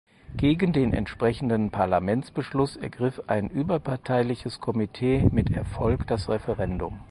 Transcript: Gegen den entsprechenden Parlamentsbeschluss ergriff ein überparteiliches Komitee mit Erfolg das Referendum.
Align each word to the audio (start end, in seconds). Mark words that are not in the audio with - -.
Gegen 0.35 0.73
den 0.73 0.93
entsprechenden 0.93 1.69
Parlamentsbeschluss 1.69 2.75
ergriff 2.75 3.21
ein 3.27 3.51
überparteiliches 3.51 4.59
Komitee 4.59 5.29
mit 5.31 5.51
Erfolg 5.51 6.07
das 6.07 6.27
Referendum. 6.27 7.01